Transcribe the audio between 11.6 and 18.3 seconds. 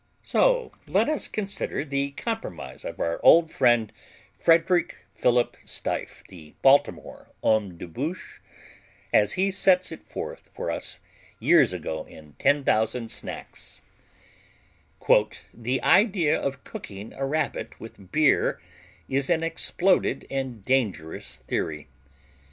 ago in 10,000 Snacks: "The idea of cooking a Rabbit with